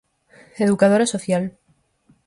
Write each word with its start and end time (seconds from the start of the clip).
Educadora 0.65 1.05
social. 1.13 1.43